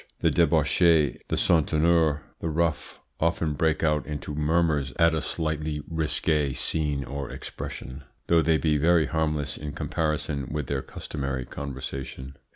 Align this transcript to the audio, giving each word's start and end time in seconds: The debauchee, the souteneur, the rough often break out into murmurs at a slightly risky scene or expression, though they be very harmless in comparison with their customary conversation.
The 0.21 0.31
debauchee, 0.31 1.19
the 1.27 1.35
souteneur, 1.35 2.21
the 2.39 2.49
rough 2.49 2.99
often 3.19 3.53
break 3.53 3.83
out 3.83 4.03
into 4.07 4.33
murmurs 4.33 4.93
at 4.97 5.13
a 5.13 5.21
slightly 5.21 5.83
risky 5.87 6.55
scene 6.55 7.03
or 7.03 7.29
expression, 7.29 8.05
though 8.25 8.41
they 8.41 8.57
be 8.57 8.77
very 8.77 9.05
harmless 9.05 9.57
in 9.57 9.73
comparison 9.73 10.51
with 10.51 10.65
their 10.65 10.81
customary 10.81 11.45
conversation. 11.45 12.35